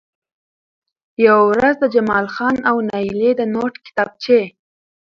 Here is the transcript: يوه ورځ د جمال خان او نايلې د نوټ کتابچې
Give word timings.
يوه 1.25 1.43
ورځ 1.51 1.75
د 1.79 1.85
جمال 1.95 2.25
خان 2.35 2.55
او 2.69 2.75
نايلې 2.89 3.31
د 3.39 3.41
نوټ 3.53 3.73
کتابچې 3.85 4.41